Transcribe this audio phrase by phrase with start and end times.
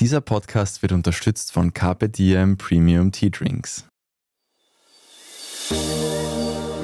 [0.00, 3.84] Dieser Podcast wird unterstützt von Carpe Diem Premium Tea Drinks.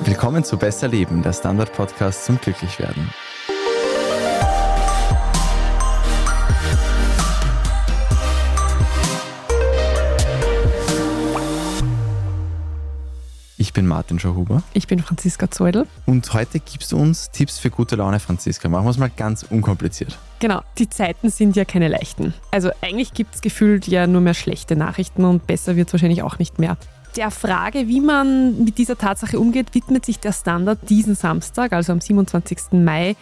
[0.05, 3.09] Willkommen zu Besser Leben, der Standard-Podcast zum Glücklichwerden.
[13.77, 14.63] Bin Martin Schauhuber.
[14.73, 15.87] Ich bin Franziska Zeudel.
[16.07, 18.71] Und heute gibst du uns Tipps für gute Laune, Franziska.
[18.71, 20.19] Machen wir es mal ganz unkompliziert.
[20.41, 22.33] Genau, die Zeiten sind ja keine leichten.
[22.51, 26.23] Also eigentlich gibt es gefühlt ja nur mehr schlechte Nachrichten und besser wird es wahrscheinlich
[26.23, 26.79] auch nicht mehr.
[27.17, 31.93] Der Frage, wie man mit dieser Tatsache umgeht, widmet sich der Standard diesen Samstag, also
[31.93, 32.73] am 27.
[32.73, 33.15] Mai,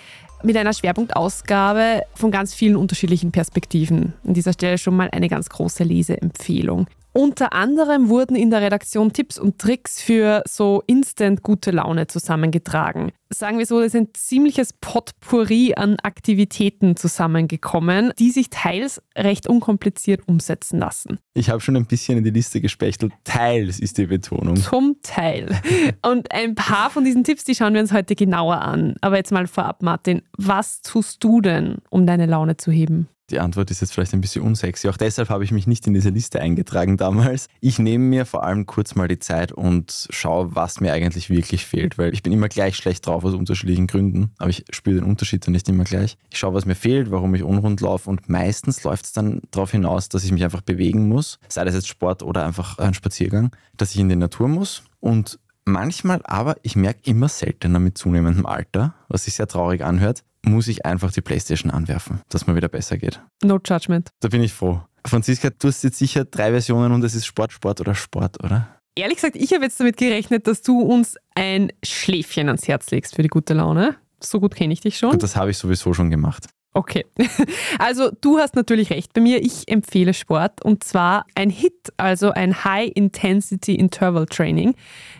[0.45, 4.13] mit einer Schwerpunktausgabe von ganz vielen unterschiedlichen Perspektiven.
[4.25, 6.87] An dieser Stelle schon mal eine ganz große Leseempfehlung.
[7.17, 13.13] Unter anderem wurden in der Redaktion Tipps und Tricks für so instant gute Laune zusammengetragen.
[13.31, 19.49] Sagen wir so, es ist ein ziemliches Potpourri an Aktivitäten zusammengekommen, die sich teils recht
[19.49, 21.21] unkompliziert umsetzen lassen.
[21.35, 23.13] Ich habe schon ein bisschen in die Liste gespechtelt.
[23.23, 24.57] Teils ist die Betonung.
[24.57, 25.57] Zum Teil.
[26.05, 28.97] Und ein paar von diesen Tipps, die schauen wir uns heute genauer an.
[29.03, 33.09] Aber jetzt mal vorab, Martin, was tust du denn, um deine Laune zu heben?
[33.31, 34.89] Die Antwort ist jetzt vielleicht ein bisschen unsexy.
[34.89, 37.49] Auch deshalb habe ich mich nicht in diese Liste eingetragen damals.
[37.61, 41.65] Ich nehme mir vor allem kurz mal die Zeit und schaue, was mir eigentlich wirklich
[41.65, 45.05] fehlt, weil ich bin immer gleich schlecht drauf aus unterschiedlichen Gründen, aber ich spüre den
[45.05, 46.19] Unterschied dann nicht immer gleich.
[46.31, 49.71] Ich schaue, was mir fehlt, warum ich unrund laufe und meistens läuft es dann darauf
[49.71, 53.51] hinaus, dass ich mich einfach bewegen muss, sei das jetzt Sport oder einfach ein Spaziergang,
[53.77, 58.45] dass ich in die Natur muss und Manchmal aber, ich merke immer seltener mit zunehmendem
[58.45, 62.69] Alter, was sich sehr traurig anhört, muss ich einfach die Playstation anwerfen, dass mir wieder
[62.69, 63.21] besser geht.
[63.43, 64.11] No judgment.
[64.21, 64.83] Da bin ich froh.
[65.07, 68.69] Franziska, du hast jetzt sicher drei Versionen und es ist Sport, Sport oder Sport, oder?
[68.97, 73.17] Ehrlich gesagt, ich habe jetzt damit gerechnet, dass du uns ein Schläfchen ans Herz legst
[73.17, 73.97] für die gute Laune.
[74.21, 75.11] So gut kenne ich dich schon.
[75.11, 76.47] Und das habe ich sowieso schon gemacht.
[76.77, 77.07] Okay,
[77.79, 79.41] also du hast natürlich recht bei mir.
[79.41, 84.75] Ich empfehle Sport und zwar ein HIT, also ein High Intensity Interval Training,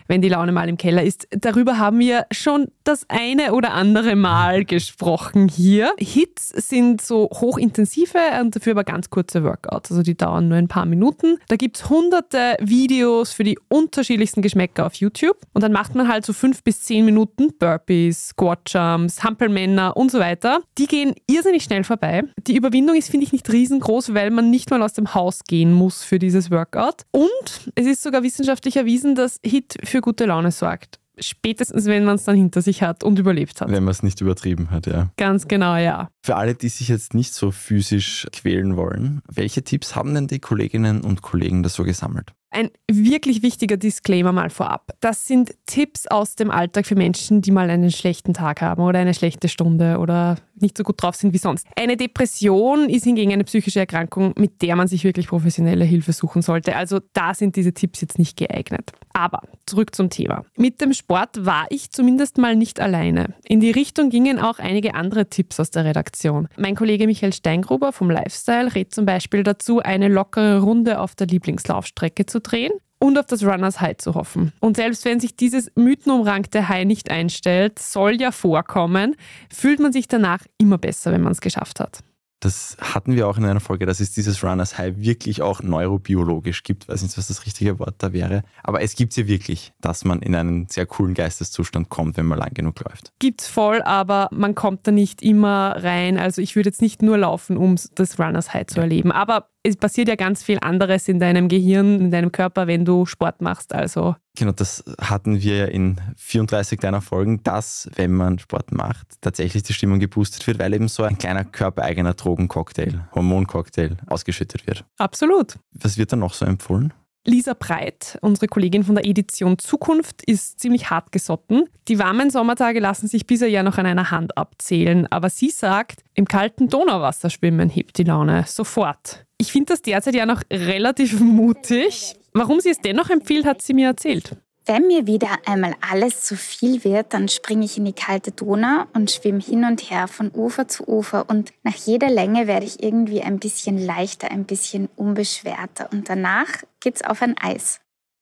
[0.09, 1.29] wenn die Laune mal im Keller ist.
[1.31, 5.93] Darüber haben wir schon das eine oder andere Mal gesprochen hier.
[5.97, 10.67] Hits sind so hochintensive und dafür aber ganz kurze Workouts, also die dauern nur ein
[10.67, 11.37] paar Minuten.
[11.47, 16.09] Da gibt es hunderte Videos für die unterschiedlichsten Geschmäcker auf YouTube und dann macht man
[16.09, 20.59] halt so fünf bis zehn Minuten Burpees, Squat Jumps, Hampelmänner und so weiter.
[20.77, 22.23] Die gehen irrsinnig irrsinnig schnell vorbei.
[22.47, 25.71] Die Überwindung ist, finde ich, nicht riesengroß, weil man nicht mal aus dem Haus gehen
[25.71, 27.03] muss für dieses Workout.
[27.11, 30.99] Und es ist sogar wissenschaftlich erwiesen, dass HIT für gute Laune sorgt.
[31.19, 33.69] Spätestens, wenn man es dann hinter sich hat und überlebt hat.
[33.69, 35.11] Wenn man es nicht übertrieben hat, ja.
[35.17, 36.09] Ganz genau, ja.
[36.25, 40.39] Für alle, die sich jetzt nicht so physisch quälen wollen, welche Tipps haben denn die
[40.39, 42.33] Kolleginnen und Kollegen da so gesammelt?
[42.55, 44.91] Ein wirklich wichtiger Disclaimer mal vorab.
[45.01, 48.97] Das sind Tipps aus dem Alltag für Menschen, die mal einen schlechten Tag haben oder
[48.97, 51.67] eine schlechte Stunde oder nicht so gut drauf sind wie sonst.
[51.75, 56.41] Eine Depression ist hingegen eine psychische Erkrankung, mit der man sich wirklich professionelle Hilfe suchen
[56.41, 56.77] sollte.
[56.77, 58.93] Also da sind diese Tipps jetzt nicht geeignet.
[59.11, 60.43] Aber zurück zum Thema.
[60.55, 63.33] Mit dem Sport war ich zumindest mal nicht alleine.
[63.43, 66.47] In die Richtung gingen auch einige andere Tipps aus der Redaktion.
[66.57, 71.27] Mein Kollege Michael Steingruber vom Lifestyle rät zum Beispiel dazu, eine lockere Runde auf der
[71.27, 74.51] Lieblingslaufstrecke zu drehen und auf das Runners High zu hoffen.
[74.59, 79.15] Und selbst wenn sich dieses mythenumrankte High nicht einstellt, soll ja vorkommen,
[79.53, 82.03] fühlt man sich danach immer besser, wenn man es geschafft hat.
[82.41, 86.63] Das hatten wir auch in einer Folge, dass es dieses Runners High wirklich auch neurobiologisch
[86.63, 86.83] gibt.
[86.83, 88.43] Ich weiß nicht, was das richtige Wort da wäre.
[88.61, 92.27] Aber es gibt es ja wirklich, dass man in einen sehr coolen Geisteszustand kommt, wenn
[92.27, 93.13] man lang genug läuft.
[93.19, 96.19] Gibt's voll, aber man kommt da nicht immer rein.
[96.19, 99.11] Also ich würde jetzt nicht nur laufen, um das Runners High zu erleben.
[99.11, 103.05] Aber es passiert ja ganz viel anderes in deinem Gehirn, in deinem Körper, wenn du
[103.05, 103.73] Sport machst.
[103.73, 109.07] Also Genau, das hatten wir ja in 34 deiner Folgen, dass, wenn man Sport macht,
[109.21, 114.83] tatsächlich die Stimmung geboostet wird, weil eben so ein kleiner körpereigener Drogencocktail, Hormoncocktail ausgeschüttet wird.
[114.97, 115.55] Absolut.
[115.71, 116.93] Was wird da noch so empfohlen?
[117.27, 121.63] Lisa Breit, unsere Kollegin von der Edition Zukunft, ist ziemlich hart gesotten.
[121.87, 126.03] Die warmen Sommertage lassen sich bisher ja noch an einer Hand abzählen, aber sie sagt,
[126.13, 129.24] im kalten Donauwasser schwimmen hebt die Laune sofort.
[129.37, 132.15] Ich finde das derzeit ja noch relativ mutig.
[132.33, 134.35] Warum sie es dennoch empfiehlt, hat sie mir erzählt.
[134.67, 138.85] Wenn mir wieder einmal alles zu viel wird, dann springe ich in die kalte Donau
[138.93, 142.81] und schwimme hin und her von Ufer zu Ufer und nach jeder Länge werde ich
[142.81, 147.79] irgendwie ein bisschen leichter, ein bisschen unbeschwerter und danach geht's auf ein Eis.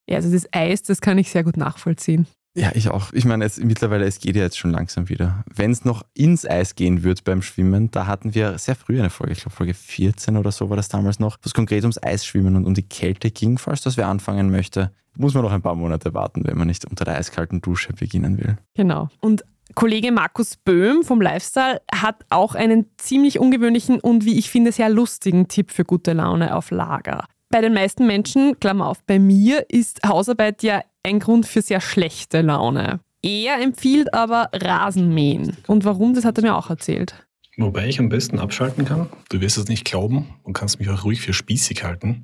[0.09, 2.27] Ja, also das Eis, das kann ich sehr gut nachvollziehen.
[2.55, 3.11] Ja, ich auch.
[3.13, 5.43] Ich meine, es, mittlerweile, es geht ja jetzt schon langsam wieder.
[5.53, 9.09] Wenn es noch ins Eis gehen wird beim Schwimmen, da hatten wir sehr früh eine
[9.09, 12.01] Folge, ich glaube Folge 14 oder so war das damals noch, wo es konkret ums
[12.01, 14.91] Eisschwimmen und um die Kälte ging, falls das wer anfangen möchte.
[15.17, 18.37] Muss man noch ein paar Monate warten, wenn man nicht unter der eiskalten Dusche beginnen
[18.37, 18.57] will.
[18.75, 19.09] Genau.
[19.19, 19.43] Und
[19.75, 24.89] Kollege Markus Böhm vom Lifestyle hat auch einen ziemlich ungewöhnlichen und wie ich finde sehr
[24.89, 27.25] lustigen Tipp für gute Laune auf Lager.
[27.49, 31.81] Bei den meisten Menschen, Klammer auf, bei mir ist Hausarbeit ja ein Grund für sehr
[31.81, 33.01] schlechte Laune.
[33.21, 35.57] Er empfiehlt aber Rasenmähen.
[35.67, 37.27] Und warum, das hat er mir auch erzählt.
[37.57, 39.09] Wobei ich am besten abschalten kann.
[39.29, 42.23] Du wirst es nicht glauben und kannst mich auch ruhig für spießig halten.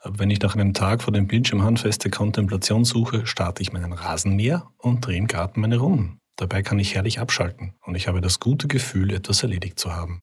[0.00, 3.92] Aber wenn ich nach einem Tag vor dem Bildschirm handfeste Kontemplation suche, starte ich meinen
[3.92, 6.18] Rasenmäher und drehe im Garten meine Runden.
[6.36, 10.20] Dabei kann ich herrlich abschalten und ich habe das gute Gefühl, etwas erledigt zu haben.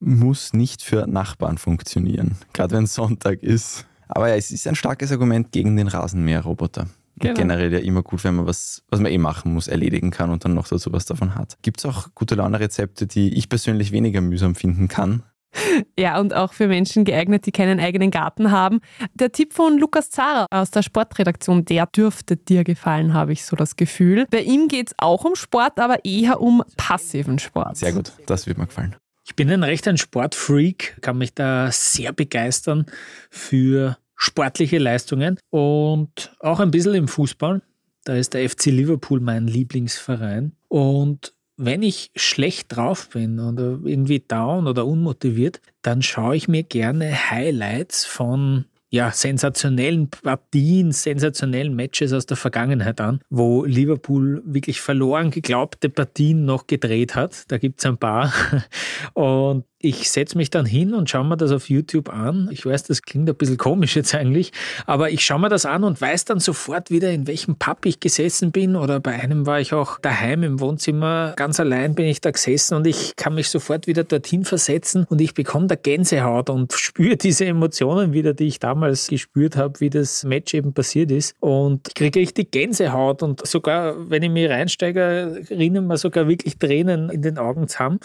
[0.00, 3.86] Muss nicht für Nachbarn funktionieren, gerade wenn Sonntag ist.
[4.08, 6.88] Aber ja, es ist ein starkes Argument gegen den Rasenmäherroboter.
[7.18, 7.34] Genau.
[7.34, 10.44] Generell ja immer gut, wenn man was, was man eh machen muss, erledigen kann und
[10.44, 11.56] dann noch dazu was davon hat.
[11.62, 15.22] Gibt es auch gute Laune-Rezepte, die ich persönlich weniger mühsam finden kann?
[15.98, 18.80] Ja, und auch für Menschen geeignet, die keinen eigenen Garten haben.
[19.14, 23.56] Der Tipp von Lukas Zara aus der Sportredaktion, der dürfte dir gefallen, habe ich so
[23.56, 24.26] das Gefühl.
[24.30, 27.78] Bei ihm geht es auch um Sport, aber eher um passiven Sport.
[27.78, 28.96] Sehr gut, das wird mir gefallen.
[29.26, 32.86] Ich bin ein recht ein Sportfreak, kann mich da sehr begeistern
[33.30, 37.62] für sportliche Leistungen und auch ein bisschen im Fußball.
[38.04, 40.52] Da ist der FC Liverpool mein Lieblingsverein.
[40.68, 46.64] Und wenn ich schlecht drauf bin oder irgendwie down oder unmotiviert, dann schaue ich mir
[46.64, 54.80] gerne Highlights von ja, sensationellen Partien, sensationellen Matches aus der Vergangenheit an, wo Liverpool wirklich
[54.80, 57.44] verloren geglaubte Partien noch gedreht hat.
[57.48, 58.32] Da gibt es ein paar.
[59.12, 62.48] Und ich setze mich dann hin und schaue mir das auf YouTube an.
[62.50, 64.52] Ich weiß, das klingt ein bisschen komisch jetzt eigentlich,
[64.86, 68.00] aber ich schaue mir das an und weiß dann sofort wieder, in welchem Pub ich
[68.00, 68.74] gesessen bin.
[68.74, 71.34] Oder bei einem war ich auch daheim im Wohnzimmer.
[71.36, 75.20] Ganz allein bin ich da gesessen und ich kann mich sofort wieder dorthin versetzen und
[75.20, 79.90] ich bekomme da Gänsehaut und spüre diese Emotionen wieder, die ich damals gespürt habe, wie
[79.90, 81.36] das Match eben passiert ist.
[81.38, 86.58] Und ich kriege richtig Gänsehaut und sogar, wenn ich mich reinsteige, rinnen mir sogar wirklich
[86.58, 88.00] Tränen in den Augen zusammen.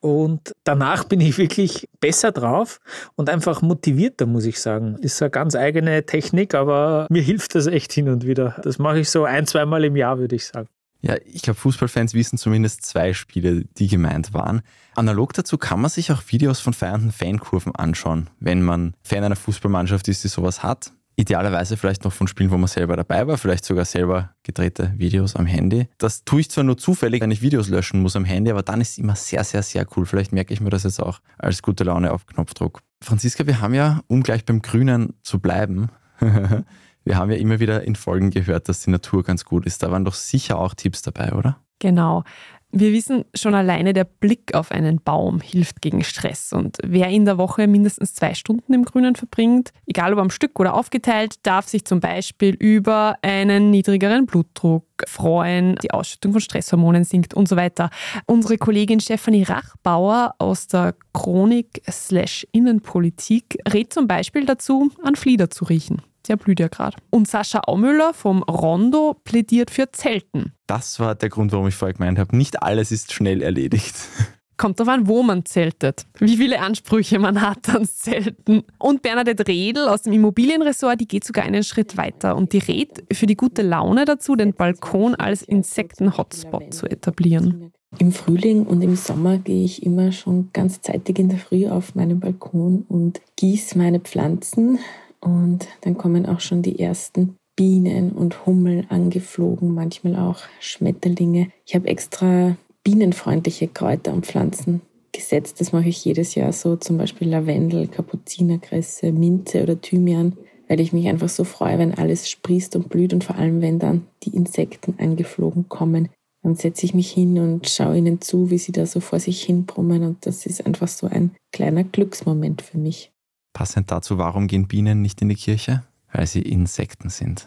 [0.00, 2.80] Und danach bin ich wirklich besser drauf
[3.16, 4.96] und einfach motivierter, muss ich sagen.
[5.00, 8.56] Ist eine ganz eigene Technik, aber mir hilft das echt hin und wieder.
[8.62, 10.68] Das mache ich so ein, zweimal im Jahr, würde ich sagen.
[11.02, 14.62] Ja, ich glaube, Fußballfans wissen zumindest zwei Spiele, die gemeint waren.
[14.94, 19.36] Analog dazu kann man sich auch Videos von feiernden Fankurven anschauen, wenn man Fan einer
[19.36, 20.92] Fußballmannschaft ist, die sowas hat.
[21.20, 25.36] Idealerweise vielleicht noch von Spielen, wo man selber dabei war, vielleicht sogar selber gedrehte Videos
[25.36, 25.86] am Handy.
[25.98, 28.80] Das tue ich zwar nur zufällig, wenn ich Videos löschen muss am Handy, aber dann
[28.80, 30.06] ist es immer sehr, sehr, sehr cool.
[30.06, 32.80] Vielleicht merke ich mir das jetzt auch als gute Laune auf Knopfdruck.
[33.04, 35.90] Franziska, wir haben ja, um gleich beim Grünen zu bleiben,
[37.04, 39.82] wir haben ja immer wieder in Folgen gehört, dass die Natur ganz gut ist.
[39.82, 41.58] Da waren doch sicher auch Tipps dabei, oder?
[41.80, 42.24] Genau.
[42.72, 46.52] Wir wissen schon alleine, der Blick auf einen Baum hilft gegen Stress.
[46.52, 50.60] Und wer in der Woche mindestens zwei Stunden im Grünen verbringt, egal ob am Stück
[50.60, 57.02] oder aufgeteilt, darf sich zum Beispiel über einen niedrigeren Blutdruck freuen, die Ausschüttung von Stresshormonen
[57.02, 57.90] sinkt und so weiter.
[58.26, 66.02] Unsere Kollegin Stefanie Rachbauer aus der Chronik-Innenpolitik rät zum Beispiel dazu, an Flieder zu riechen.
[66.30, 66.96] Der blüht ja gerade.
[67.10, 70.52] Und Sascha Aumüller vom Rondo plädiert für Zelten.
[70.68, 73.96] Das war der Grund, warum ich vorher gemeint habe, nicht alles ist schnell erledigt.
[74.56, 78.62] Kommt darauf an, wo man zeltet, wie viele Ansprüche man hat ans Zelten.
[78.78, 83.02] Und Bernadette Redl aus dem Immobilienressort, die geht sogar einen Schritt weiter und die rät
[83.12, 87.72] für die gute Laune dazu, den Balkon als Insekten-Hotspot zu etablieren.
[87.98, 91.96] Im Frühling und im Sommer gehe ich immer schon ganz zeitig in der Früh auf
[91.96, 94.78] meinen Balkon und gieße meine Pflanzen
[95.20, 101.48] und dann kommen auch schon die ersten Bienen und Hummel angeflogen, manchmal auch Schmetterlinge.
[101.66, 104.80] Ich habe extra bienenfreundliche Kräuter und Pflanzen
[105.12, 105.60] gesetzt.
[105.60, 110.36] Das mache ich jedes Jahr so, zum Beispiel Lavendel, Kapuzinerkresse, Minze oder Thymian,
[110.68, 113.78] weil ich mich einfach so freue, wenn alles sprießt und blüht und vor allem, wenn
[113.78, 116.08] dann die Insekten angeflogen kommen.
[116.42, 119.42] Dann setze ich mich hin und schaue ihnen zu, wie sie da so vor sich
[119.42, 123.12] hin brummen und das ist einfach so ein kleiner Glücksmoment für mich.
[123.52, 125.82] Passend dazu, warum gehen Bienen nicht in die Kirche?
[126.12, 127.46] Weil sie Insekten sind.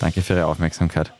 [0.00, 1.12] Danke für Ihre Aufmerksamkeit.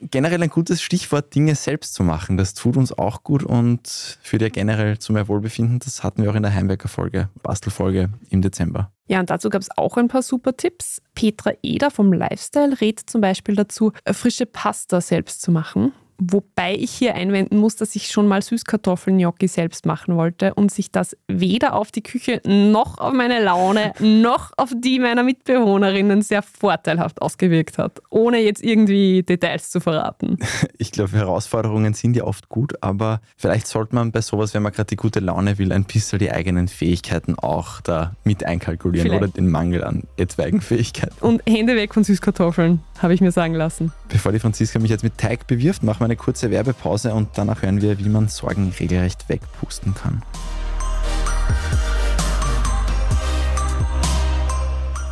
[0.00, 2.36] Generell ein gutes Stichwort, Dinge selbst zu machen.
[2.36, 3.88] Das tut uns auch gut und
[4.20, 5.78] führt ja generell zu mehr Wohlbefinden.
[5.78, 8.92] Das hatten wir auch in der Heimwerker-Folge, Bastelfolge im Dezember.
[9.08, 11.00] Ja, und dazu gab es auch ein paar super Tipps.
[11.14, 15.92] Petra Eder vom Lifestyle rät zum Beispiel dazu, frische Pasta selbst zu machen.
[16.18, 20.90] Wobei ich hier einwenden muss, dass ich schon mal Süßkartoffeln-Gnocchi selbst machen wollte und sich
[20.90, 26.42] das weder auf die Küche noch auf meine Laune noch auf die meiner Mitbewohnerinnen sehr
[26.42, 30.38] vorteilhaft ausgewirkt hat, ohne jetzt irgendwie Details zu verraten.
[30.78, 34.72] Ich glaube, Herausforderungen sind ja oft gut, aber vielleicht sollte man bei sowas, wenn man
[34.72, 39.22] gerade die gute Laune will, ein bisschen die eigenen Fähigkeiten auch da mit einkalkulieren vielleicht.
[39.22, 41.14] oder den Mangel an etwaigen Fähigkeiten.
[41.20, 42.80] Und Hände weg von Süßkartoffeln.
[43.02, 43.92] habe ich mir sagen lassen.
[44.08, 47.62] Bevor die Franziska mich jetzt mit Teig bewirft, machen wir eine kurze Werbepause und danach
[47.62, 50.22] hören wir, wie man Sorgen regelrecht wegpusten kann.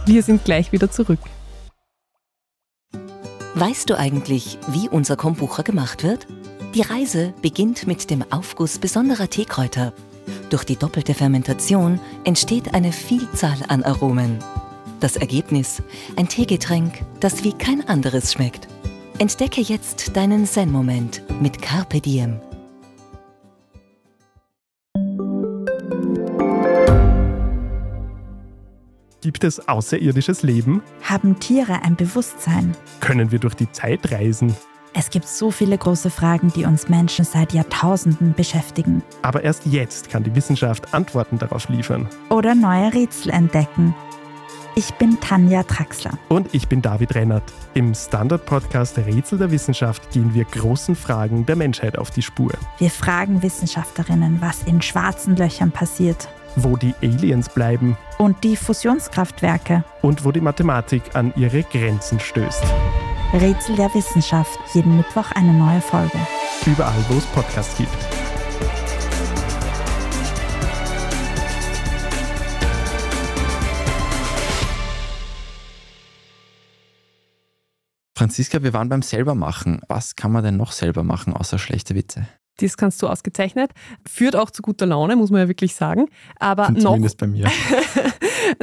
[0.07, 1.21] Wir sind gleich wieder zurück.
[3.55, 6.27] Weißt du eigentlich, wie unser Kombucha gemacht wird?
[6.75, 9.93] Die Reise beginnt mit dem Aufguss besonderer Teekräuter.
[10.51, 14.39] Durch die doppelte Fermentation entsteht eine Vielzahl an Aromen.
[15.01, 15.83] Das Ergebnis:
[16.17, 18.69] ein Teegetränk, das wie kein anderes schmeckt.
[19.19, 22.41] Entdecke jetzt deinen Zen-Moment mit Carpe Diem.
[29.21, 30.83] Gibt es außerirdisches Leben?
[31.05, 32.77] Haben Tiere ein Bewusstsein?
[32.99, 34.57] Können wir durch die Zeit reisen?
[34.95, 39.05] Es gibt so viele große Fragen, die uns Menschen seit Jahrtausenden beschäftigen.
[39.23, 42.09] Aber erst jetzt kann die Wissenschaft Antworten darauf liefern.
[42.31, 43.95] Oder neue Rätsel entdecken.
[44.77, 46.19] Ich bin Tanja Traxler.
[46.29, 47.45] Und ich bin David Rennert.
[47.75, 52.51] Im Standard-Podcast Rätsel der Wissenschaft gehen wir großen Fragen der Menschheit auf die Spur.
[52.79, 56.29] Wir fragen Wissenschaftlerinnen, was in schwarzen Löchern passiert.
[56.57, 57.97] Wo die Aliens bleiben.
[58.19, 59.85] Und die Fusionskraftwerke.
[60.03, 62.65] Und wo die Mathematik an ihre Grenzen stößt.
[63.33, 64.59] Rätsel der Wissenschaft.
[64.73, 66.19] Jeden Mittwoch eine neue Folge.
[66.67, 68.24] Überall, wo es Podcasts gibt.
[78.17, 79.81] Franziska, wir waren beim Selbermachen.
[79.89, 82.29] Was kann man denn noch selber machen, außer schlechte Witze?
[82.59, 83.73] Das kannst du ausgezeichnet.
[84.07, 86.07] Führt auch zu guter Laune, muss man ja wirklich sagen.
[86.39, 87.51] Aber Zumindest noch, bei mir.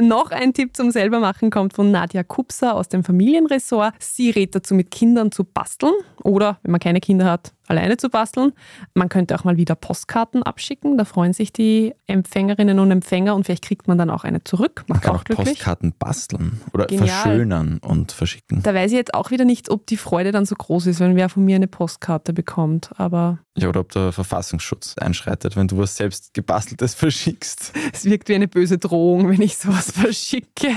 [0.00, 3.94] noch ein Tipp zum Selbermachen kommt von Nadja Kupser aus dem Familienressort.
[3.98, 5.92] Sie rät dazu, mit Kindern zu basteln
[6.22, 8.52] oder, wenn man keine Kinder hat, alleine zu basteln.
[8.94, 10.96] Man könnte auch mal wieder Postkarten abschicken.
[10.96, 14.84] Da freuen sich die Empfängerinnen und Empfänger und vielleicht kriegt man dann auch eine zurück.
[14.86, 15.48] Macht man kann auch, auch glücklich.
[15.48, 17.08] Postkarten basteln oder Genial.
[17.08, 18.62] verschönern und verschicken.
[18.62, 21.16] Da weiß ich jetzt auch wieder nicht, ob die Freude dann so groß ist, wenn
[21.16, 22.90] wer von mir eine Postkarte bekommt.
[22.98, 27.72] Aber Ja, oder ob der Verfassungsschutz einschreitet, wenn du was selbst gebasteltes verschickst.
[27.92, 30.68] es wirkt wie eine böse Drohung, wenn ich sowas verschicke.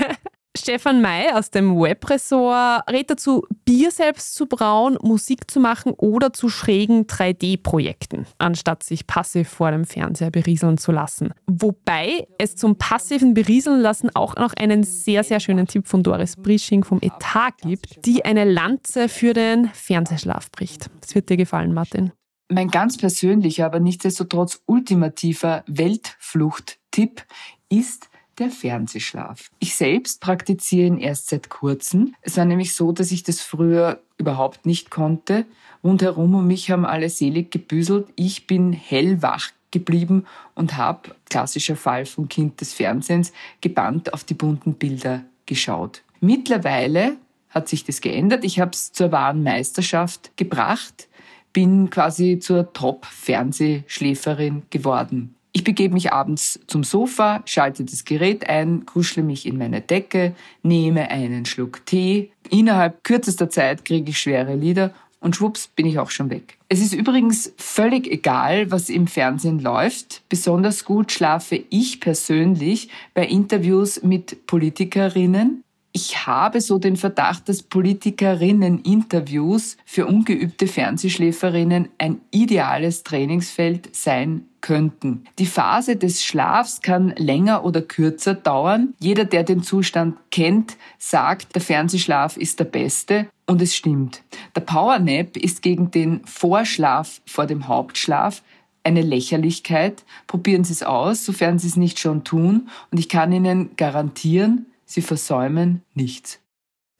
[0.56, 6.32] Stefan May aus dem Webressort rät dazu, Bier selbst zu brauen, Musik zu machen oder
[6.32, 11.34] zu schrägen 3D-Projekten, anstatt sich passiv vor dem Fernseher berieseln zu lassen.
[11.46, 16.36] Wobei es zum passiven Berieseln lassen auch noch einen sehr, sehr schönen Tipp von Doris
[16.36, 20.90] Brisching vom Etat gibt, die eine Lanze für den Fernsehschlaf bricht.
[21.00, 22.12] Das wird dir gefallen, Martin.
[22.48, 27.24] Mein ganz persönlicher, aber nichtsdestotrotz ultimativer Weltflucht-Tipp
[27.68, 28.08] ist
[28.38, 29.50] der Fernsehschlaf.
[29.58, 32.14] Ich selbst praktiziere ihn erst seit kurzem.
[32.20, 35.46] Es war nämlich so, dass ich das früher überhaupt nicht konnte.
[35.82, 38.08] Rundherum um mich haben alle selig gebüselt.
[38.16, 40.24] Ich bin hellwach geblieben
[40.54, 46.02] und habe, klassischer Fall vom Kind des Fernsehens, gebannt auf die bunten Bilder geschaut.
[46.20, 47.16] Mittlerweile
[47.50, 48.44] hat sich das geändert.
[48.44, 51.08] Ich habe es zur wahren Meisterschaft gebracht,
[51.52, 55.35] bin quasi zur Top-Fernsehschläferin geworden.
[55.56, 60.34] Ich begebe mich abends zum Sofa, schalte das Gerät ein, kuschle mich in meine Decke,
[60.62, 62.30] nehme einen Schluck Tee.
[62.50, 66.58] Innerhalb kürzester Zeit kriege ich schwere Lieder und schwupps bin ich auch schon weg.
[66.68, 70.24] Es ist übrigens völlig egal, was im Fernsehen läuft.
[70.28, 75.64] Besonders gut schlafe ich persönlich bei Interviews mit Politikerinnen.
[75.96, 85.24] Ich habe so den Verdacht, dass Politikerinnen-Interviews für ungeübte Fernsehschläferinnen ein ideales Trainingsfeld sein könnten.
[85.38, 88.92] Die Phase des Schlafs kann länger oder kürzer dauern.
[89.00, 94.22] Jeder, der den Zustand kennt, sagt, der Fernsehschlaf ist der beste und es stimmt.
[94.54, 98.42] Der Powernap ist gegen den Vorschlaf vor dem Hauptschlaf
[98.84, 100.04] eine Lächerlichkeit.
[100.26, 104.66] Probieren Sie es aus, sofern Sie es nicht schon tun und ich kann Ihnen garantieren,
[104.86, 106.40] Sie versäumen nichts.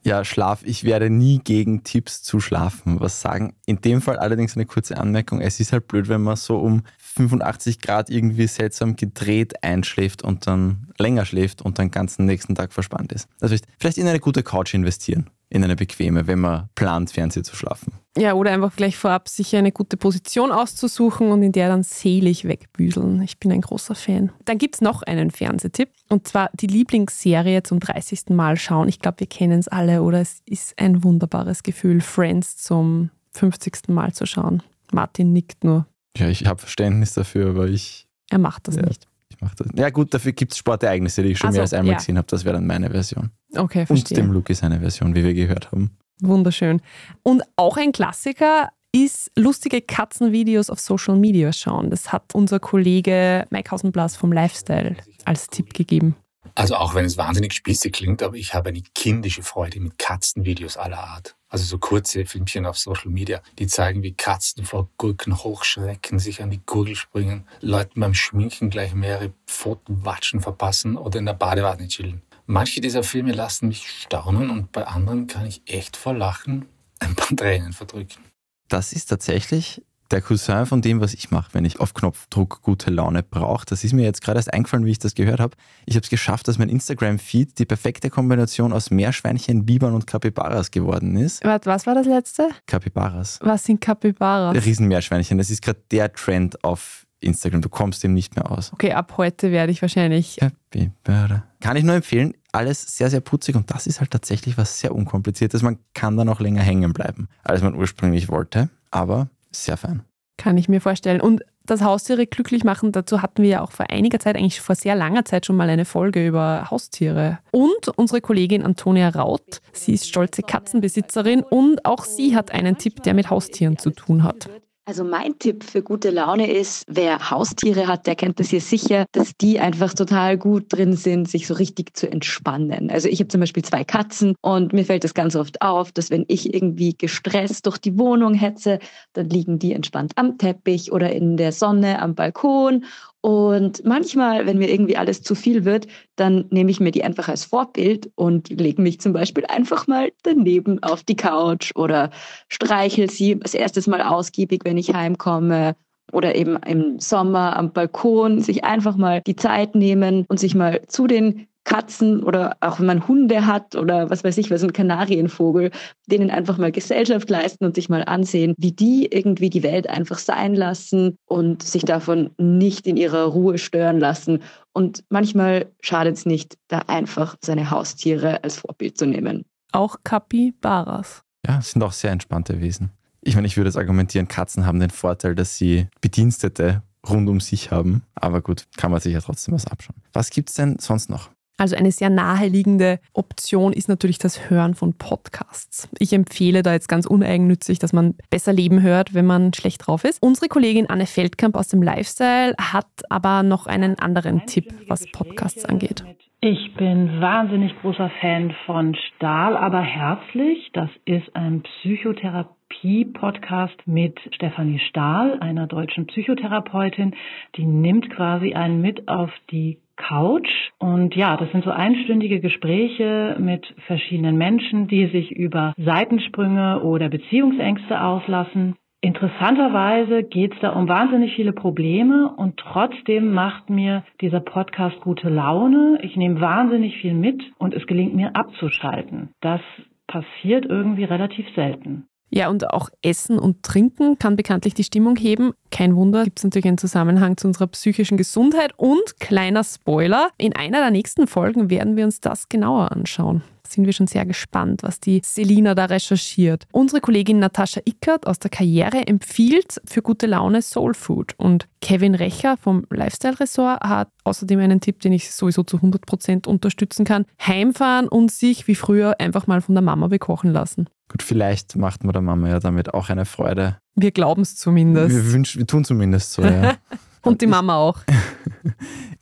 [0.06, 0.62] Ja, Schlaf.
[0.62, 3.56] Ich werde nie gegen Tipps zu schlafen was sagen.
[3.66, 5.40] In dem Fall allerdings eine kurze Anmerkung.
[5.40, 10.46] Es ist halt blöd, wenn man so um 85 Grad irgendwie seltsam gedreht einschläft und
[10.46, 13.28] dann länger schläft und dann ganzen nächsten Tag verspannt ist.
[13.40, 17.54] Also vielleicht in eine gute Couch investieren, in eine bequeme, wenn man plant, Fernsehen zu
[17.54, 17.92] schlafen.
[18.18, 22.46] Ja, oder einfach gleich vorab sich eine gute Position auszusuchen und in der dann selig
[22.46, 23.22] wegbüseln.
[23.22, 24.32] Ich bin ein großer Fan.
[24.44, 28.30] Dann gibt es noch einen Fernsehtipp und zwar die Lieblingsserie zum 30.
[28.30, 28.88] Mal schauen.
[28.88, 33.88] Ich glaube, wir kennen es alle oder es ist ein wunderbares Gefühl, Friends zum 50.
[33.88, 34.62] Mal zu schauen.
[34.92, 35.86] Martin nickt nur.
[36.16, 38.08] Ja, ich habe Verständnis dafür, aber ich.
[38.30, 39.06] Er macht das ja, nicht.
[39.40, 39.68] Mach das.
[39.74, 41.98] Ja, gut, dafür gibt es Sportereignisse, die ich schon Ach so, mehr als einmal ja.
[41.98, 42.26] gesehen habe.
[42.28, 43.30] Das wäre dann meine Version.
[43.54, 44.16] Okay, Und verstehe.
[44.16, 45.96] dem Luke seine Version, wie wir gehört haben.
[46.20, 46.80] Wunderschön.
[47.22, 51.90] Und auch ein Klassiker ist lustige Katzenvideos auf Social Media schauen.
[51.90, 56.16] Das hat unser Kollege Mike Hausenblas vom Lifestyle als Tipp gegeben.
[56.54, 60.78] Also auch wenn es wahnsinnig spießig klingt, aber ich habe eine kindische Freude mit Katzenvideos
[60.78, 61.35] aller Art.
[61.48, 66.42] Also so kurze Filmchen auf Social Media, die zeigen, wie Katzen vor Gurken hochschrecken, sich
[66.42, 71.86] an die Gurgel springen, Leuten beim Schminken gleich mehrere Pfotenwatschen verpassen oder in der Badewanne
[71.86, 72.22] chillen.
[72.46, 76.66] Manche dieser Filme lassen mich staunen und bei anderen kann ich echt vor Lachen
[77.00, 78.24] ein paar Tränen verdrücken.
[78.68, 82.90] Das ist tatsächlich der Cousin von dem, was ich mache, wenn ich auf Knopfdruck gute
[82.90, 83.66] Laune brauche.
[83.66, 85.56] Das ist mir jetzt gerade erst eingefallen, wie ich das gehört habe.
[85.84, 90.70] Ich habe es geschafft, dass mein Instagram-Feed die perfekte Kombination aus Meerschweinchen, Bibern und Kapibaras
[90.70, 91.44] geworden ist.
[91.44, 92.48] Warte, was war das letzte?
[92.66, 93.38] Kapibaras.
[93.42, 94.64] Was sind Kapibaras?
[94.64, 95.38] Riesenmeerschweinchen.
[95.38, 97.62] Das ist gerade der Trend auf Instagram.
[97.62, 98.72] Du kommst dem nicht mehr aus.
[98.72, 100.36] Okay, ab heute werde ich wahrscheinlich.
[100.36, 101.44] Kapibara.
[101.60, 102.34] Kann ich nur empfehlen.
[102.52, 105.62] Alles sehr, sehr putzig und das ist halt tatsächlich was sehr unkompliziertes.
[105.62, 108.70] Man kann da noch länger hängen bleiben, als man ursprünglich wollte.
[108.90, 110.02] Aber sehr fein.
[110.38, 111.20] Kann ich mir vorstellen.
[111.20, 114.74] Und das Haustiere glücklich machen, dazu hatten wir ja auch vor einiger Zeit, eigentlich vor
[114.74, 117.38] sehr langer Zeit schon mal eine Folge über Haustiere.
[117.50, 123.02] Und unsere Kollegin Antonia Raut, sie ist stolze Katzenbesitzerin und auch sie hat einen Tipp,
[123.02, 124.48] der mit Haustieren zu tun hat.
[124.88, 129.06] Also mein Tipp für gute Laune ist, wer Haustiere hat, der kennt das hier sicher,
[129.10, 132.88] dass die einfach total gut drin sind, sich so richtig zu entspannen.
[132.88, 136.10] Also ich habe zum Beispiel zwei Katzen und mir fällt das ganz oft auf, dass
[136.10, 138.78] wenn ich irgendwie gestresst durch die Wohnung hetze,
[139.12, 142.84] dann liegen die entspannt am Teppich oder in der Sonne am Balkon
[143.26, 147.28] und manchmal, wenn mir irgendwie alles zu viel wird, dann nehme ich mir die einfach
[147.28, 152.10] als Vorbild und lege mich zum Beispiel einfach mal daneben auf die Couch oder
[152.48, 155.74] streichel sie als erstes mal ausgiebig, wenn ich heimkomme.
[156.12, 160.82] Oder eben im Sommer am Balkon sich einfach mal die Zeit nehmen und sich mal
[160.86, 164.72] zu den Katzen oder auch wenn man Hunde hat oder was weiß ich, was ein
[164.72, 165.72] Kanarienvogel,
[166.06, 170.18] denen einfach mal Gesellschaft leisten und sich mal ansehen, wie die irgendwie die Welt einfach
[170.18, 174.42] sein lassen und sich davon nicht in ihrer Ruhe stören lassen.
[174.72, 179.44] Und manchmal schadet es nicht, da einfach seine Haustiere als Vorbild zu nehmen.
[179.72, 181.22] Auch Kapibaras.
[181.46, 182.90] Ja, sind auch sehr entspannte Wesen.
[183.22, 187.40] Ich meine, ich würde es argumentieren, Katzen haben den Vorteil, dass sie Bedienstete rund um
[187.40, 188.04] sich haben.
[188.14, 189.96] Aber gut, kann man sich ja trotzdem was abschauen.
[190.12, 191.30] Was gibt es denn sonst noch?
[191.58, 195.88] Also eine sehr naheliegende Option ist natürlich das Hören von Podcasts.
[195.98, 200.04] Ich empfehle da jetzt ganz uneigennützig, dass man besser Leben hört, wenn man schlecht drauf
[200.04, 200.22] ist.
[200.22, 205.64] Unsere Kollegin Anne Feldkamp aus dem Lifestyle hat aber noch einen anderen Tipp, was Podcasts
[205.64, 206.04] angeht.
[206.42, 210.68] Ich bin wahnsinnig großer Fan von Stahl, aber herzlich.
[210.74, 217.14] Das ist ein Psychotherapie-Podcast mit Stefanie Stahl, einer deutschen Psychotherapeutin.
[217.56, 220.48] Die nimmt quasi einen mit auf die Couch.
[220.78, 227.08] Und ja, das sind so einstündige Gespräche mit verschiedenen Menschen, die sich über Seitensprünge oder
[227.08, 228.76] Beziehungsängste auslassen.
[229.00, 235.28] Interessanterweise geht es da um wahnsinnig viele Probleme und trotzdem macht mir dieser Podcast gute
[235.28, 235.98] Laune.
[236.02, 239.30] Ich nehme wahnsinnig viel mit und es gelingt mir abzuschalten.
[239.40, 239.60] Das
[240.06, 242.06] passiert irgendwie relativ selten.
[242.30, 245.52] Ja, und auch Essen und Trinken kann bekanntlich die Stimmung heben.
[245.70, 248.72] Kein Wunder, gibt es natürlich einen Zusammenhang zu unserer psychischen Gesundheit.
[248.76, 253.42] Und kleiner Spoiler, in einer der nächsten Folgen werden wir uns das genauer anschauen.
[253.66, 256.64] Sind wir schon sehr gespannt, was die Selina da recherchiert.
[256.72, 261.34] Unsere Kollegin Natascha Ickert aus der Karriere empfiehlt für gute Laune Soul Food.
[261.36, 266.46] Und Kevin Recher vom Lifestyle Ressort hat außerdem einen Tipp, den ich sowieso zu 100%
[266.46, 267.26] unterstützen kann.
[267.44, 270.88] Heimfahren und sich wie früher einfach mal von der Mama bekochen lassen.
[271.08, 273.78] Gut, vielleicht macht man der Mama ja damit auch eine Freude.
[273.94, 275.14] Wir glauben es zumindest.
[275.14, 276.74] Wir, wünschen, wir tun zumindest so, ja.
[277.22, 278.00] Und die Mama auch.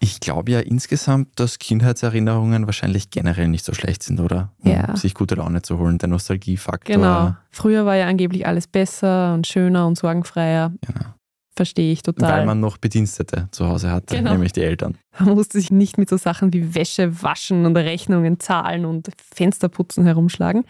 [0.01, 4.53] Ich glaube ja insgesamt, dass Kindheitserinnerungen wahrscheinlich generell nicht so schlecht sind, oder?
[4.59, 4.95] Um ja.
[4.97, 6.97] sich gute Laune zu holen, der Nostalgiefaktor.
[6.97, 7.35] Genau.
[7.51, 10.73] Früher war ja angeblich alles besser und schöner und sorgenfreier.
[10.83, 11.07] Genau.
[11.57, 12.39] Verstehe ich total.
[12.41, 14.33] Weil man noch Bedienstete zu Hause hatte, Genau.
[14.33, 14.99] nämlich die Eltern.
[15.21, 20.05] Man musste sich nicht mit so Sachen wie Wäsche waschen und Rechnungen zahlen und Fensterputzen
[20.05, 20.65] herumschlagen.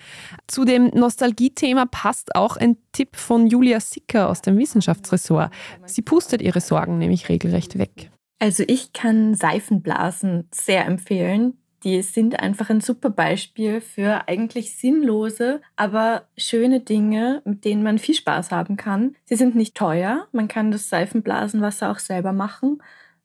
[0.46, 5.50] Zu dem Nostalgie-Thema passt auch ein Tipp von Julia Sicker aus dem Wissenschaftsressort.
[5.86, 8.10] Sie pustet ihre Sorgen nämlich regelrecht weg.
[8.38, 11.54] Also ich kann Seifenblasen sehr empfehlen.
[11.84, 17.98] Die sind einfach ein super Beispiel für eigentlich sinnlose, aber schöne Dinge, mit denen man
[17.98, 19.14] viel Spaß haben kann.
[19.24, 22.80] Sie sind nicht teuer, man kann das Seifenblasenwasser auch selber machen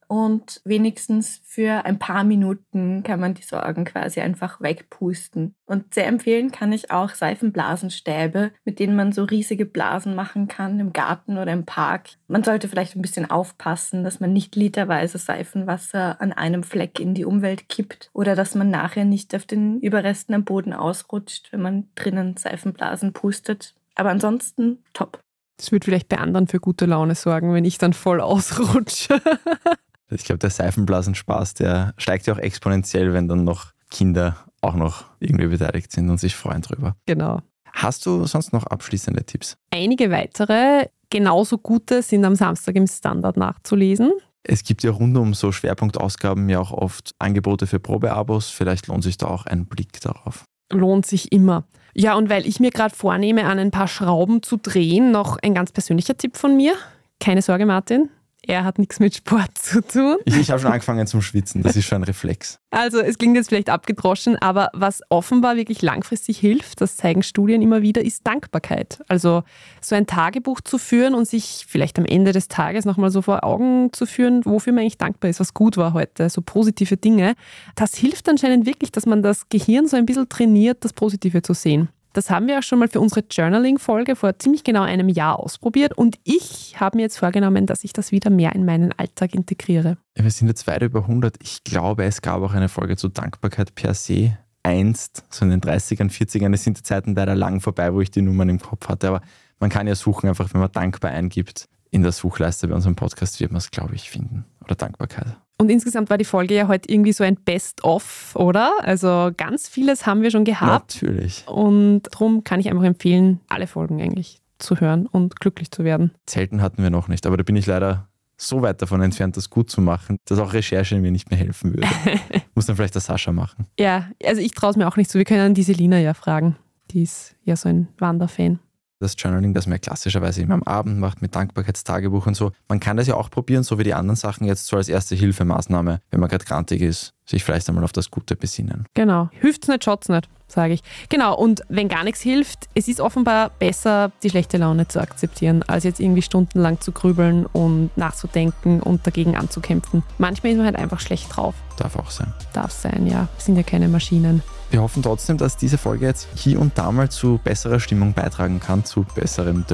[0.09, 5.53] und wenigstens für ein paar Minuten kann man die Sorgen quasi einfach wegpusten.
[5.67, 10.79] Und sehr empfehlen kann ich auch Seifenblasenstäbe, mit denen man so riesige Blasen machen kann
[10.79, 12.09] im Garten oder im Park.
[12.27, 17.13] Man sollte vielleicht ein bisschen aufpassen, dass man nicht literweise Seifenwasser an einem Fleck in
[17.13, 21.61] die Umwelt kippt oder dass man nachher nicht auf den Überresten am Boden ausrutscht, wenn
[21.61, 23.75] man drinnen Seifenblasen pustet.
[23.93, 25.19] Aber ansonsten top.
[25.57, 29.21] Das wird vielleicht bei anderen für gute Laune sorgen, wenn ich dann voll ausrutsche.
[30.11, 35.05] Ich glaube, der Seifenblasenspaß, der steigt ja auch exponentiell, wenn dann noch Kinder auch noch
[35.19, 36.95] irgendwie beteiligt sind und sich freuen drüber.
[37.05, 37.41] Genau.
[37.71, 39.57] Hast du sonst noch abschließende Tipps?
[39.71, 44.11] Einige weitere, genauso gute, sind am Samstag im Standard nachzulesen.
[44.43, 48.49] Es gibt ja rund um so Schwerpunktausgaben ja auch oft Angebote für Probeabos.
[48.49, 50.43] Vielleicht lohnt sich da auch ein Blick darauf.
[50.71, 51.65] Lohnt sich immer.
[51.93, 55.53] Ja, und weil ich mir gerade vornehme, an ein paar Schrauben zu drehen, noch ein
[55.53, 56.73] ganz persönlicher Tipp von mir.
[57.19, 58.09] Keine Sorge, Martin,
[58.41, 60.17] er hat nichts mit Sport zu tun.
[60.25, 62.59] Ich, ich habe schon angefangen zum Schwitzen, das ist schon ein Reflex.
[62.71, 67.61] Also es klingt jetzt vielleicht abgedroschen, aber was offenbar wirklich langfristig hilft, das zeigen Studien
[67.61, 69.01] immer wieder, ist Dankbarkeit.
[69.07, 69.43] Also
[69.81, 73.43] so ein Tagebuch zu führen und sich vielleicht am Ende des Tages nochmal so vor
[73.43, 77.35] Augen zu führen, wofür man eigentlich dankbar ist, was gut war heute, so positive Dinge.
[77.75, 81.53] Das hilft anscheinend wirklich, dass man das Gehirn so ein bisschen trainiert, das Positive zu
[81.53, 81.89] sehen.
[82.19, 85.97] Das haben wir auch schon mal für unsere Journaling-Folge vor ziemlich genau einem Jahr ausprobiert
[85.97, 89.95] und ich habe mir jetzt vorgenommen, dass ich das wieder mehr in meinen Alltag integriere.
[90.15, 91.37] Wir sind jetzt weit über 100.
[91.41, 94.37] Ich glaube, es gab auch eine Folge zu Dankbarkeit per se.
[94.63, 98.11] Einst, so in den 30ern, 40ern, es sind die Zeiten leider lang vorbei, wo ich
[98.11, 99.07] die Nummern im Kopf hatte.
[99.07, 99.21] Aber
[99.61, 103.39] man kann ja suchen, einfach wenn man dankbar eingibt in der Suchleiste bei unserem Podcast,
[103.39, 104.43] wird man es, glaube ich, finden.
[104.65, 105.37] Oder Dankbarkeit.
[105.61, 108.73] Und insgesamt war die Folge ja heute irgendwie so ein Best-of, oder?
[108.79, 111.01] Also ganz vieles haben wir schon gehabt.
[111.01, 111.45] Natürlich.
[111.47, 116.11] Und darum kann ich einfach empfehlen, alle Folgen eigentlich zu hören und glücklich zu werden.
[116.25, 119.49] Zelten hatten wir noch nicht, aber da bin ich leider so weit davon entfernt, das
[119.49, 121.87] gut zu machen, dass auch Recherche mir nicht mehr helfen würde.
[122.55, 123.67] Muss dann vielleicht der Sascha machen.
[123.77, 125.19] Ja, also ich traue es mir auch nicht so.
[125.19, 126.55] Wir können die Selina ja fragen.
[126.91, 128.59] Die ist ja so ein Wanderfan
[128.99, 132.51] das Journaling, das man ja klassischerweise immer am Abend macht mit Dankbarkeitstagebuch und so.
[132.67, 135.15] Man kann das ja auch probieren, so wie die anderen Sachen jetzt so als erste
[135.15, 138.85] Hilfemaßnahme, wenn man gerade krantig ist, sich vielleicht einmal auf das Gute besinnen.
[138.93, 139.29] Genau.
[139.31, 140.81] Hilft's nicht, schaut's nicht, sage ich.
[141.07, 141.35] Genau.
[141.37, 145.85] Und wenn gar nichts hilft, es ist offenbar besser, die schlechte Laune zu akzeptieren, als
[145.85, 150.03] jetzt irgendwie stundenlang zu grübeln und nachzudenken und dagegen anzukämpfen.
[150.17, 151.55] Manchmal ist man halt einfach schlecht drauf.
[151.79, 152.33] Darf auch sein.
[152.53, 153.27] Darf sein, ja.
[153.37, 154.43] Wir sind ja keine Maschinen.
[154.71, 158.59] Wir hoffen trotzdem, dass diese Folge jetzt hier und da mal zu besserer Stimmung beitragen
[158.59, 159.65] kann, zu besserem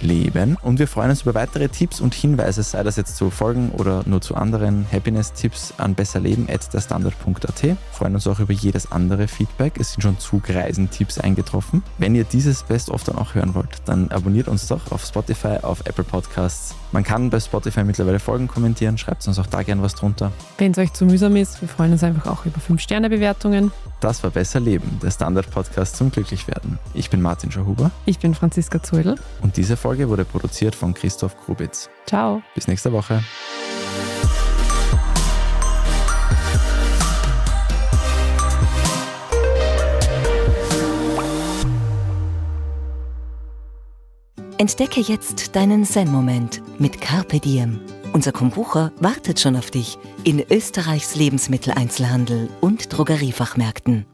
[0.00, 0.56] Leben.
[0.62, 4.04] Und wir freuen uns über weitere Tipps und Hinweise, sei das jetzt zu Folgen oder
[4.06, 7.76] nur zu anderen Happiness-Tipps an besserleben.derstandard.at.
[7.90, 9.80] Freuen uns auch über jedes andere Feedback.
[9.80, 11.82] Es sind schon Zugreisen-Tipps eingetroffen.
[11.98, 15.80] Wenn ihr dieses Best-of dann auch hören wollt, dann abonniert uns doch auf Spotify, auf
[15.86, 16.76] Apple Podcasts.
[16.92, 18.98] Man kann bei Spotify mittlerweile Folgen kommentieren.
[18.98, 20.30] Schreibt uns auch da gern was drunter.
[20.58, 23.72] Wenn es euch zu mühsam ist, wir freuen uns einfach auch über 5-Sterne-Bewertungen.
[24.00, 26.78] Das war Besser Leben, der Standard-Podcast zum Glücklichwerden.
[26.94, 27.90] Ich bin Martin Schauhuber.
[28.06, 29.16] Ich bin Franziska Zuedl.
[29.42, 31.90] Und diese Folge wurde produziert von Christoph Grubitz.
[32.06, 32.42] Ciao.
[32.54, 33.22] Bis nächste Woche.
[44.60, 47.80] Entdecke jetzt deinen Zen-Moment mit Carpe Diem.
[48.12, 54.04] Unser Kombucha wartet schon auf dich in Österreichs Lebensmitteleinzelhandel und Drogeriefachmärkten.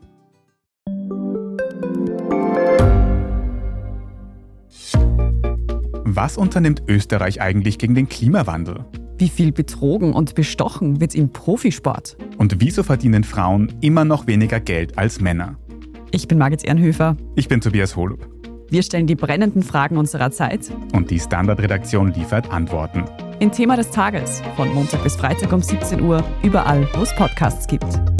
[6.05, 8.85] Was unternimmt Österreich eigentlich gegen den Klimawandel?
[9.19, 12.19] Wie viel betrogen und bestochen wird im Profisport?
[12.37, 15.57] Und wieso verdienen Frauen immer noch weniger Geld als Männer?
[16.11, 17.17] Ich bin Margit Ehrenhöfer.
[17.35, 18.29] Ich bin Tobias Holub.
[18.69, 20.71] Wir stellen die brennenden Fragen unserer Zeit.
[20.93, 23.05] Und die Standardredaktion liefert Antworten.
[23.39, 27.67] In Thema des Tages von Montag bis Freitag um 17 Uhr, überall, wo es Podcasts
[27.67, 28.16] gibt.